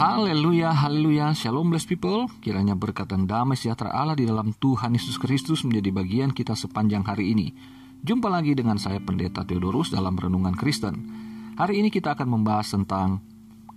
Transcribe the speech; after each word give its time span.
Haleluya, 0.00 0.72
haleluya, 0.72 1.36
shalom 1.36 1.68
blessed 1.68 1.92
people. 1.92 2.24
Kiranya 2.40 2.72
berkat 2.72 3.12
dan 3.12 3.28
damai 3.28 3.52
sejahtera 3.52 3.92
Allah 3.92 4.16
di 4.16 4.24
dalam 4.24 4.56
Tuhan 4.56 4.96
Yesus 4.96 5.20
Kristus 5.20 5.60
menjadi 5.60 5.92
bagian 5.92 6.32
kita 6.32 6.56
sepanjang 6.56 7.04
hari 7.04 7.36
ini. 7.36 7.52
Jumpa 8.00 8.32
lagi 8.32 8.56
dengan 8.56 8.80
saya 8.80 8.96
Pendeta 8.96 9.44
Theodorus 9.44 9.92
dalam 9.92 10.16
Renungan 10.16 10.56
Kristen. 10.56 11.04
Hari 11.52 11.84
ini 11.84 11.92
kita 11.92 12.16
akan 12.16 12.32
membahas 12.32 12.72
tentang 12.72 13.20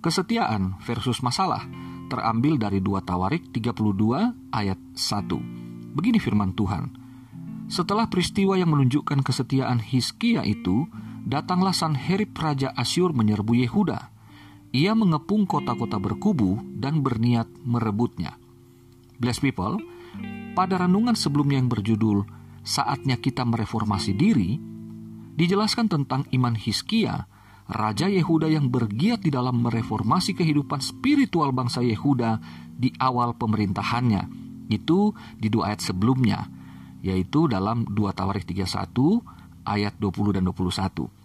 kesetiaan 0.00 0.80
versus 0.80 1.20
masalah, 1.20 1.68
terambil 2.08 2.56
dari 2.56 2.80
2 2.80 3.04
Tawarik 3.04 3.52
32 3.52 3.84
ayat 4.48 4.80
1. 4.96 5.92
Begini 5.92 6.16
firman 6.16 6.56
Tuhan. 6.56 6.88
Setelah 7.68 8.08
peristiwa 8.08 8.56
yang 8.56 8.72
menunjukkan 8.72 9.20
kesetiaan 9.20 9.76
Hiskia 9.76 10.40
itu, 10.48 10.88
datanglah 11.28 11.76
Sanherib 11.76 12.32
Raja 12.32 12.72
Asyur 12.72 13.12
menyerbu 13.12 13.60
Yehuda 13.60 14.13
ia 14.74 14.90
mengepung 14.90 15.46
kota-kota 15.46 16.02
berkubu 16.02 16.58
dan 16.74 16.98
berniat 16.98 17.46
merebutnya. 17.62 18.34
Bless 19.22 19.38
people, 19.38 19.78
pada 20.58 20.82
renungan 20.82 21.14
sebelumnya 21.14 21.62
yang 21.62 21.70
berjudul 21.70 22.26
Saatnya 22.66 23.22
Kita 23.22 23.46
Mereformasi 23.46 24.18
Diri, 24.18 24.58
dijelaskan 25.38 25.86
tentang 25.86 26.26
iman 26.34 26.58
Hiskia, 26.58 27.30
Raja 27.70 28.10
Yehuda 28.10 28.50
yang 28.50 28.68
bergiat 28.68 29.22
di 29.22 29.30
dalam 29.30 29.62
mereformasi 29.62 30.34
kehidupan 30.34 30.82
spiritual 30.82 31.54
bangsa 31.54 31.78
Yehuda 31.80 32.42
di 32.74 32.90
awal 32.98 33.38
pemerintahannya. 33.38 34.26
Itu 34.74 35.14
di 35.38 35.48
dua 35.54 35.70
ayat 35.70 35.86
sebelumnya, 35.86 36.50
yaitu 37.04 37.46
dalam 37.46 37.86
2 37.86 37.94
Tawarik 38.16 38.48
31 38.48 39.22
ayat 39.64 39.94
20 40.02 40.36
dan 40.40 40.44
21. 40.44 41.23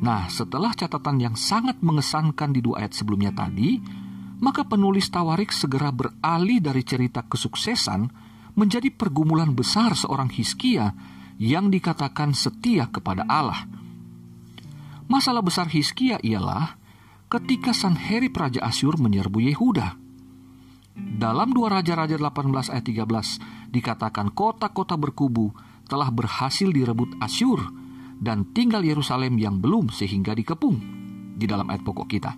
Nah, 0.00 0.32
setelah 0.32 0.72
catatan 0.72 1.20
yang 1.20 1.36
sangat 1.36 1.80
mengesankan 1.84 2.56
di 2.56 2.64
dua 2.64 2.84
ayat 2.84 2.96
sebelumnya 2.96 3.32
tadi, 3.36 3.76
maka 4.40 4.64
penulis 4.64 5.12
Tawarik 5.12 5.52
segera 5.52 5.92
beralih 5.92 6.64
dari 6.64 6.80
cerita 6.80 7.20
kesuksesan 7.28 8.08
menjadi 8.56 8.88
pergumulan 8.88 9.52
besar 9.52 9.92
seorang 9.92 10.32
Hiskia 10.32 10.96
yang 11.36 11.68
dikatakan 11.68 12.32
setia 12.32 12.88
kepada 12.88 13.28
Allah. 13.28 13.68
Masalah 15.08 15.44
besar 15.44 15.68
Hiskia 15.68 16.16
ialah 16.24 16.80
ketika 17.28 17.76
Sanherib 17.76 18.32
Raja 18.32 18.64
Asyur 18.64 18.96
menyerbu 18.96 19.44
Yehuda. 19.52 19.96
Dalam 21.00 21.56
dua 21.56 21.80
Raja-Raja 21.80 22.20
18 22.20 22.72
ayat 22.72 22.84
13 22.84 23.72
dikatakan 23.72 24.32
kota-kota 24.32 24.96
berkubu 25.00 25.52
telah 25.88 26.08
berhasil 26.12 26.68
direbut 26.68 27.16
Asyur 27.20 27.89
dan 28.20 28.52
tinggal 28.52 28.84
Yerusalem 28.84 29.40
yang 29.40 29.58
belum 29.58 29.88
sehingga 29.88 30.36
dikepung 30.36 30.76
di 31.40 31.48
dalam 31.48 31.66
ayat 31.72 31.80
pokok 31.80 32.06
kita. 32.06 32.32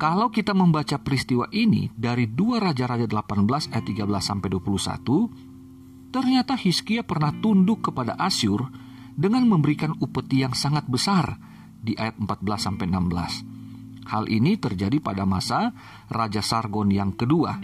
Kalau 0.00 0.32
kita 0.32 0.56
membaca 0.56 0.96
peristiwa 0.98 1.46
ini 1.54 1.86
dari 1.94 2.26
dua 2.26 2.58
Raja-Raja 2.58 3.06
18 3.06 3.70
ayat 3.70 3.84
13 3.84 4.08
sampai 4.18 4.48
21, 4.48 6.10
ternyata 6.10 6.58
Hizkia 6.58 7.06
pernah 7.06 7.30
tunduk 7.38 7.92
kepada 7.92 8.18
Asyur 8.18 8.66
dengan 9.14 9.44
memberikan 9.46 9.94
upeti 10.00 10.42
yang 10.42 10.56
sangat 10.56 10.88
besar 10.88 11.36
di 11.78 11.92
ayat 12.00 12.16
14 12.16 12.40
sampai 12.58 12.88
16. 12.88 14.08
Hal 14.08 14.24
ini 14.32 14.56
terjadi 14.56 14.98
pada 15.04 15.28
masa 15.28 15.76
Raja 16.08 16.40
Sargon 16.40 16.88
yang 16.88 17.12
kedua. 17.12 17.60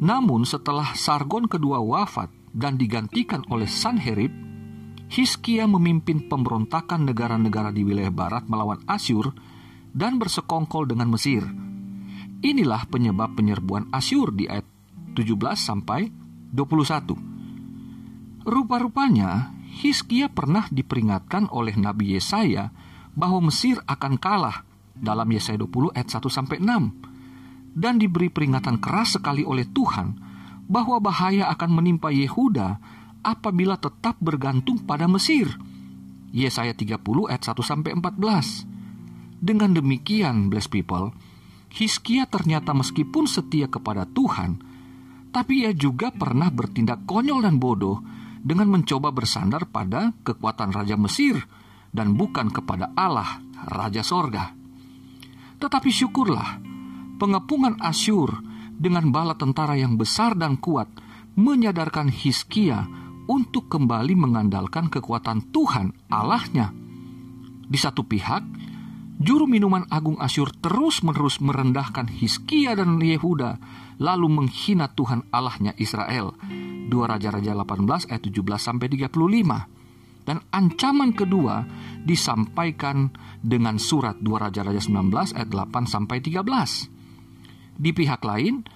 Namun 0.00 0.42
setelah 0.42 0.98
Sargon 0.98 1.46
kedua 1.46 1.78
wafat 1.78 2.28
dan 2.50 2.74
digantikan 2.74 3.46
oleh 3.46 3.70
Sanherib, 3.70 4.49
Hiskia 5.10 5.66
memimpin 5.66 6.30
pemberontakan 6.30 7.02
negara-negara 7.02 7.74
di 7.74 7.82
wilayah 7.82 8.14
barat 8.14 8.46
melawan 8.46 8.78
Asyur 8.86 9.34
dan 9.90 10.22
bersekongkol 10.22 10.86
dengan 10.86 11.10
Mesir. 11.10 11.42
Inilah 12.46 12.86
penyebab 12.86 13.34
penyerbuan 13.34 13.90
Asyur 13.90 14.30
di 14.30 14.46
ayat 14.46 14.62
17 15.18 15.34
sampai 15.58 16.14
21. 16.54 18.46
Rupa-rupanya 18.46 19.50
Hiskia 19.82 20.30
pernah 20.30 20.70
diperingatkan 20.70 21.50
oleh 21.50 21.74
Nabi 21.74 22.14
Yesaya 22.14 22.70
bahwa 23.18 23.50
Mesir 23.50 23.82
akan 23.90 24.14
kalah 24.14 24.62
dalam 24.94 25.26
Yesaya 25.26 25.58
20 25.58 25.90
ayat 25.90 26.06
1 26.06 26.22
sampai 26.30 26.62
6 26.62 27.74
dan 27.74 27.98
diberi 27.98 28.30
peringatan 28.30 28.78
keras 28.78 29.18
sekali 29.18 29.42
oleh 29.42 29.66
Tuhan 29.66 30.14
bahwa 30.70 31.02
bahaya 31.02 31.50
akan 31.50 31.82
menimpa 31.82 32.14
Yehuda 32.14 32.78
apabila 33.20 33.76
tetap 33.76 34.16
bergantung 34.20 34.82
pada 34.84 35.08
Mesir. 35.10 35.48
Yesaya 36.30 36.72
30 36.76 37.00
ayat 37.30 37.42
1 37.42 37.60
sampai 37.60 37.90
14. 37.98 38.66
Dengan 39.40 39.72
demikian, 39.72 40.52
blessed 40.52 40.70
people, 40.70 41.10
Hiskia 41.70 42.26
ternyata 42.26 42.74
meskipun 42.74 43.30
setia 43.30 43.70
kepada 43.70 44.04
Tuhan, 44.04 44.58
tapi 45.30 45.64
ia 45.64 45.72
juga 45.72 46.10
pernah 46.10 46.50
bertindak 46.50 47.06
konyol 47.06 47.46
dan 47.46 47.62
bodoh 47.62 48.02
dengan 48.42 48.66
mencoba 48.68 49.14
bersandar 49.14 49.70
pada 49.70 50.10
kekuatan 50.26 50.74
Raja 50.74 50.98
Mesir 50.98 51.38
dan 51.94 52.18
bukan 52.18 52.50
kepada 52.50 52.90
Allah, 52.98 53.38
Raja 53.70 54.02
Sorga. 54.02 54.50
Tetapi 55.60 55.90
syukurlah, 55.92 56.58
pengepungan 57.20 57.78
Asyur 57.84 58.42
dengan 58.80 59.12
bala 59.12 59.36
tentara 59.36 59.76
yang 59.76 59.94
besar 60.00 60.34
dan 60.34 60.56
kuat 60.56 60.88
menyadarkan 61.36 62.08
Hiskia 62.08 62.99
untuk 63.30 63.70
kembali 63.70 64.18
mengandalkan 64.18 64.90
kekuatan 64.90 65.54
Tuhan 65.54 65.94
Allahnya. 66.10 66.74
Di 67.70 67.78
satu 67.78 68.02
pihak, 68.02 68.42
juru 69.22 69.46
minuman 69.46 69.86
agung 69.86 70.18
Asyur 70.18 70.50
terus-menerus 70.58 71.38
merendahkan 71.38 72.10
Hiskia 72.10 72.74
dan 72.74 72.98
Yehuda, 72.98 73.62
lalu 74.02 74.26
menghina 74.26 74.90
Tuhan 74.90 75.30
Allahnya 75.30 75.78
Israel. 75.78 76.34
2 76.90 76.90
Raja-Raja 76.90 77.54
18 77.54 78.10
ayat 78.10 78.22
17 78.26 78.58
sampai 78.58 78.86
35. 78.90 80.26
Dan 80.26 80.42
ancaman 80.50 81.14
kedua 81.14 81.62
disampaikan 82.02 83.14
dengan 83.38 83.78
surat 83.78 84.18
2 84.18 84.26
Raja-Raja 84.26 84.82
19 84.82 85.38
ayat 85.38 85.48
8 85.54 85.86
sampai 85.86 86.18
13. 86.18 87.78
Di 87.78 87.94
pihak 87.94 88.26
lain, 88.26 88.66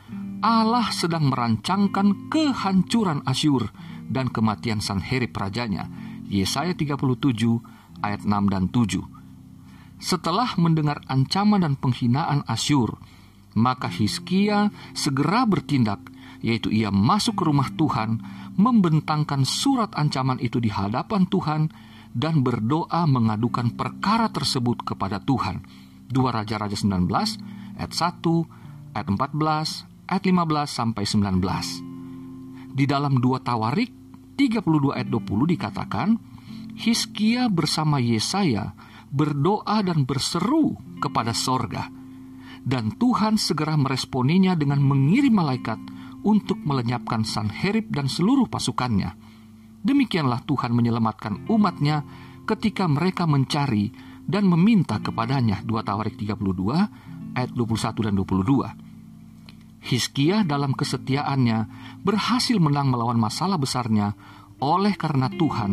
Allah 0.47 0.95
sedang 0.95 1.27
merancangkan 1.29 2.31
kehancuran 2.31 3.27
Asyur 3.27 3.94
dan 4.09 4.29
kematian 4.29 4.81
Sanherib 4.81 5.33
rajanya. 5.37 5.89
Yesaya 6.29 6.73
37 6.73 6.97
ayat 8.01 8.23
6 8.25 8.53
dan 8.53 8.69
7. 8.73 9.05
Setelah 10.03 10.53
mendengar 10.61 11.01
ancaman 11.09 11.65
dan 11.65 11.75
penghinaan 11.79 12.45
Asyur, 12.45 12.99
maka 13.55 13.87
Hizkia 13.89 14.75
segera 14.93 15.47
bertindak, 15.47 16.03
yaitu 16.43 16.69
ia 16.69 16.91
masuk 16.91 17.41
ke 17.41 17.45
rumah 17.49 17.71
Tuhan, 17.73 18.21
membentangkan 18.59 19.47
surat 19.47 19.95
ancaman 19.95 20.43
itu 20.43 20.59
di 20.59 20.69
hadapan 20.69 21.25
Tuhan, 21.31 21.73
dan 22.15 22.47
berdoa 22.47 23.07
mengadukan 23.11 23.75
perkara 23.75 24.31
tersebut 24.31 24.87
kepada 24.87 25.19
Tuhan. 25.23 25.67
2 26.13 26.15
Raja-Raja 26.15 26.79
19 26.79 27.11
ayat 27.81 27.91
1, 27.91 28.95
ayat 28.95 29.09
14, 29.09 29.89
ayat 30.07 30.23
15 30.23 30.71
sampai 30.71 31.05
19. 31.09 31.94
Di 32.75 32.91
dalam 32.91 33.23
dua 33.23 33.39
Tawarik 33.39 33.95
32 34.35 34.99
ayat 34.99 35.07
20 35.07 35.55
dikatakan, 35.55 36.19
Hiskia 36.75 37.47
bersama 37.47 38.03
Yesaya 38.03 38.75
berdoa 39.15 39.79
dan 39.87 40.03
berseru 40.03 40.75
kepada 40.99 41.31
sorga. 41.31 41.87
Dan 42.67 42.99
Tuhan 42.99 43.39
segera 43.39 43.79
meresponinya 43.79 44.59
dengan 44.59 44.83
mengirim 44.83 45.39
malaikat 45.39 45.79
untuk 46.27 46.59
melenyapkan 46.67 47.23
Sanherib 47.23 47.95
dan 47.95 48.11
seluruh 48.11 48.51
pasukannya. 48.51 49.15
Demikianlah 49.87 50.43
Tuhan 50.43 50.75
menyelamatkan 50.75 51.47
umatnya 51.47 52.03
ketika 52.43 52.91
mereka 52.91 53.29
mencari 53.31 53.95
dan 54.27 54.51
meminta 54.51 54.99
kepadanya. 54.99 55.63
2 55.63 55.71
Tawarik 55.85 56.19
32 56.19 57.39
ayat 57.39 57.51
21 57.55 58.07
dan 58.11 58.15
22. 58.19 58.84
Hizkia 59.85 60.49
dalam 60.49 60.73
kesetiaannya 60.73 61.59
berhasil 62.01 62.57
menang 62.57 62.89
melawan 62.89 63.21
masalah 63.21 63.61
besarnya 63.61 64.17
oleh 64.57 64.97
karena 64.97 65.29
Tuhan 65.29 65.73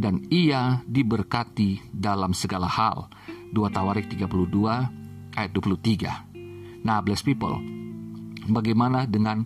dan 0.00 0.24
ia 0.32 0.80
diberkati 0.88 1.92
dalam 1.92 2.32
segala 2.32 2.64
hal. 2.70 3.12
2 3.52 3.60
Tawarik 3.68 4.08
32 4.08 5.36
ayat 5.36 5.50
23. 5.52 6.86
Nah, 6.86 7.04
blessed 7.04 7.26
people, 7.28 7.60
bagaimana 8.48 9.04
dengan 9.04 9.44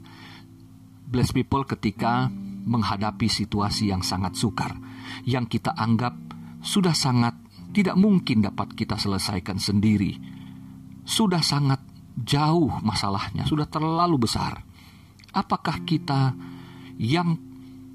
blessed 1.11 1.34
people 1.34 1.66
ketika 1.66 2.31
menghadapi 2.64 3.26
situasi 3.26 3.90
yang 3.90 4.06
sangat 4.06 4.38
sukar, 4.38 4.78
yang 5.26 5.50
kita 5.50 5.75
anggap 5.75 6.14
sudah 6.62 6.94
sangat 6.94 7.34
tidak 7.75 7.99
mungkin 7.99 8.46
dapat 8.46 8.78
kita 8.78 8.94
selesaikan 8.94 9.58
sendiri, 9.58 10.14
sudah 11.02 11.43
sangat 11.43 11.82
jauh 12.14 12.70
masalahnya, 12.81 13.43
sudah 13.44 13.66
terlalu 13.66 14.25
besar. 14.26 14.62
Apakah 15.34 15.82
kita 15.82 16.34
yang 16.99 17.34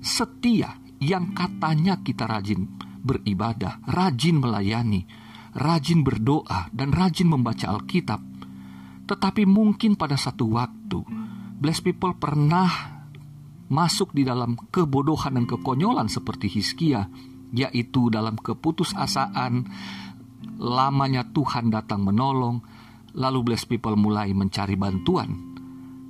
setia, 0.03 0.75
yang 0.99 1.31
katanya 1.31 2.03
kita 2.03 2.27
rajin 2.27 2.67
beribadah, 2.99 3.79
rajin 3.87 4.43
melayani, 4.43 5.07
rajin 5.55 6.03
berdoa, 6.03 6.67
dan 6.75 6.91
rajin 6.91 7.31
membaca 7.31 7.71
Alkitab, 7.71 8.21
Tetapi 9.09 9.41
mungkin 9.49 9.97
pada 9.97 10.13
satu 10.13 10.53
waktu, 10.53 11.01
blessed 11.57 11.81
people 11.81 12.13
pernah 12.13 12.69
masuk 13.65 14.13
di 14.13 14.21
dalam 14.21 14.53
kebodohan 14.69 15.33
dan 15.33 15.45
kekonyolan 15.49 16.05
seperti 16.05 16.45
Hiskia, 16.45 17.09
yaitu 17.49 18.13
dalam 18.13 18.37
keputusasaan, 18.37 19.65
lamanya 20.61 21.25
Tuhan 21.25 21.73
datang 21.73 22.05
menolong, 22.05 22.61
lalu 23.15 23.53
blessed 23.53 23.69
people 23.69 23.95
mulai 23.97 24.33
mencari 24.33 24.75
bantuan 24.75 25.49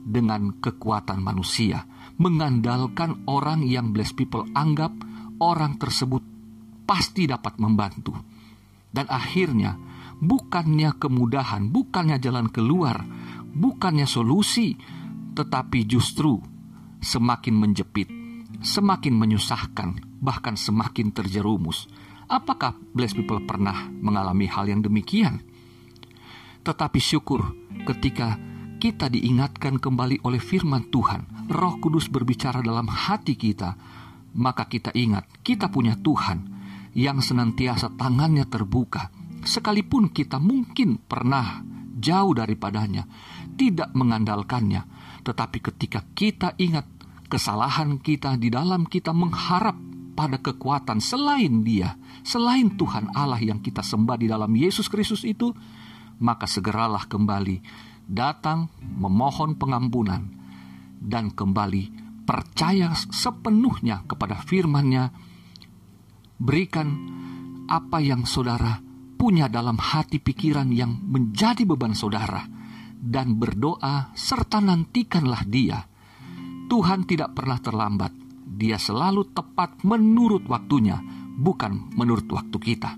dengan 0.10 0.57
kekuatan 0.57 1.22
manusia, 1.22 1.86
mengandalkan 2.18 3.24
orang 3.30 3.62
yang 3.62 3.94
blessed 3.94 4.18
people 4.18 4.44
anggap 4.57 4.92
orang 5.40 5.78
tersebut 5.78 6.24
pasti 6.90 7.30
dapat 7.30 7.62
membantu. 7.62 8.18
Dan 8.90 9.06
akhirnya, 9.06 9.78
bukannya 10.18 10.98
kemudahan, 10.98 11.69
bukannya 11.69 12.18
jalan 12.18 12.50
keluar, 12.50 13.06
bukannya 13.54 14.10
solusi, 14.10 14.74
tetapi 15.38 15.86
justru 15.86 16.42
semakin 17.00 17.56
menjepit, 17.56 18.10
semakin 18.66 19.13
menyusahkan, 19.13 20.19
bahkan 20.19 20.57
semakin 20.57 21.13
terjerumus. 21.13 21.86
Apakah 22.25 22.74
blessed 22.94 23.22
people 23.22 23.42
pernah 23.45 23.90
mengalami 23.90 24.50
hal 24.50 24.69
yang 24.69 24.81
demikian? 24.81 25.42
Tetapi 26.63 27.00
syukur 27.00 27.56
ketika 27.88 28.38
kita 28.79 29.11
diingatkan 29.11 29.75
kembali 29.77 30.23
oleh 30.23 30.39
firman 30.39 30.88
Tuhan, 30.88 31.51
Roh 31.51 31.75
Kudus 31.83 32.07
berbicara 32.07 32.63
dalam 32.63 32.88
hati 32.88 33.35
kita, 33.35 33.75
maka 34.39 34.69
kita 34.71 34.95
ingat 34.95 35.27
kita 35.44 35.67
punya 35.67 36.00
Tuhan 36.00 36.47
yang 36.95 37.19
senantiasa 37.19 37.94
tangannya 38.00 38.47
terbuka, 38.47 39.11
sekalipun 39.44 40.09
kita 40.09 40.39
mungkin 40.39 41.01
pernah 41.01 41.59
jauh 42.00 42.31
daripadanya, 42.31 43.03
tidak 43.59 43.91
mengandalkannya, 43.91 44.88
tetapi 45.27 45.59
ketika 45.59 46.07
kita 46.15 46.56
ingat 46.56 46.88
kesalahan 47.27 48.00
kita 48.00 48.39
di 48.39 48.47
dalam 48.47 48.88
kita 48.88 49.11
mengharap 49.11 49.75
pada 50.15 50.39
kekuatan 50.39 51.00
selain 51.00 51.63
Dia, 51.63 51.95
selain 52.23 52.75
Tuhan 52.75 53.11
Allah 53.15 53.39
yang 53.39 53.59
kita 53.59 53.83
sembah 53.83 54.17
di 54.19 54.27
dalam 54.27 54.51
Yesus 54.51 54.88
Kristus 54.88 55.23
itu, 55.23 55.51
maka 56.19 56.45
segeralah 56.45 57.07
kembali 57.07 57.63
datang 58.10 58.71
memohon 58.80 59.56
pengampunan 59.56 60.30
dan 61.00 61.31
kembali 61.31 61.83
percaya 62.27 62.94
sepenuhnya 62.94 64.06
kepada 64.06 64.38
firman-Nya. 64.44 65.10
Berikan 66.39 66.88
apa 67.68 68.00
yang 68.00 68.24
saudara 68.24 68.80
punya 69.19 69.51
dalam 69.51 69.75
hati 69.75 70.24
pikiran 70.24 70.71
yang 70.71 70.95
menjadi 71.04 71.68
beban 71.68 71.92
saudara 71.92 72.48
dan 73.00 73.36
berdoa 73.36 74.16
serta 74.16 74.63
nantikanlah 74.63 75.44
Dia. 75.48 75.80
Tuhan 76.69 77.04
tidak 77.10 77.33
pernah 77.33 77.57
terlambat 77.60 78.30
dia 78.60 78.75
selalu 78.75 79.30
tepat 79.31 79.86
menurut 79.88 80.44
waktunya, 80.50 81.00
bukan 81.39 81.94
menurut 81.95 82.27
waktu 82.27 82.57
kita. 82.60 82.98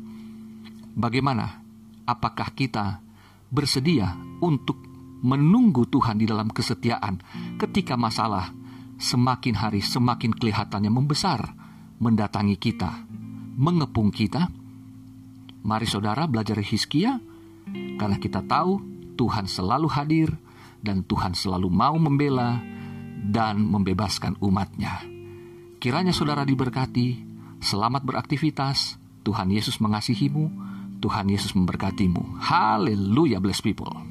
Bagaimana? 0.97 1.61
Apakah 2.07 2.55
kita 2.57 3.03
bersedia 3.51 4.15
untuk 4.39 4.79
menunggu 5.21 5.85
Tuhan 5.85 6.17
di 6.17 6.25
dalam 6.25 6.49
kesetiaan 6.49 7.21
ketika 7.59 7.99
masalah 7.99 8.49
semakin 8.97 9.53
hari 9.59 9.83
semakin 9.83 10.31
kelihatannya 10.33 10.89
membesar, 10.89 11.53
mendatangi 12.01 12.57
kita, 12.57 13.05
mengepung 13.59 14.09
kita? 14.09 14.49
Mari 15.61 15.85
saudara 15.85 16.25
belajar 16.25 16.57
Hizkia, 16.57 17.21
karena 18.01 18.17
kita 18.17 18.41
tahu 18.41 18.81
Tuhan 19.13 19.45
selalu 19.45 19.87
hadir 19.93 20.29
dan 20.81 21.05
Tuhan 21.05 21.37
selalu 21.37 21.69
mau 21.69 21.93
membela 22.01 22.57
dan 23.21 23.61
membebaskan 23.61 24.41
umatnya. 24.41 25.05
Kiranya 25.77 26.09
saudara 26.09 26.41
diberkati, 26.41 27.21
selamat 27.61 28.01
beraktivitas, 28.01 28.97
Tuhan 29.21 29.53
Yesus 29.53 29.77
mengasihimu, 29.77 30.49
Tuhan 31.01 31.33
Yesus 31.33 31.57
memberkatimu. 31.57 32.37
Haleluya, 32.37 33.41
bless 33.41 33.65
people. 33.65 34.10